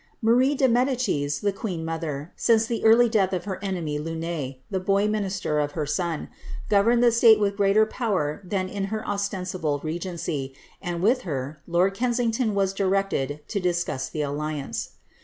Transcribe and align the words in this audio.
Marie 0.19 0.55
de 0.55 0.67
Medicis, 0.67 1.39
the 1.41 1.53
queen 1.53 1.85
mother, 1.85 2.31
since 2.35 2.65
the 2.65 2.83
early 2.83 3.07
death 3.07 3.33
of 3.33 3.45
her 3.45 3.63
enemy 3.63 3.99
Luynes, 3.99 4.55
(the 4.71 4.79
boy 4.79 5.07
minister 5.07 5.59
of 5.59 5.73
her 5.73 5.85
son,) 5.85 6.27
governed 6.69 7.03
the 7.03 7.11
state 7.11 7.39
with 7.39 7.55
greater 7.55 7.85
power 7.85 8.41
than 8.43 8.67
in 8.67 8.85
her 8.85 9.07
ostensible 9.07 9.79
regency, 9.83 10.55
and 10.81 11.03
with 11.03 11.21
her 11.21 11.59
lord 11.67 11.93
Kensington 11.93 12.55
was 12.55 12.73
directed 12.73 13.41
to 13.47 13.59
discuss 13.59 14.09
the 14.09 14.23
alliance. 14.23 14.93